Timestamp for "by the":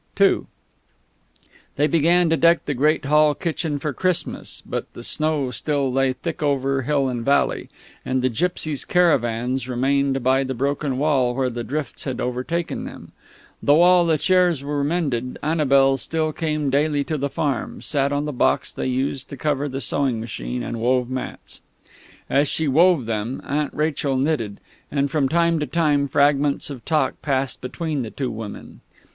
10.23-10.55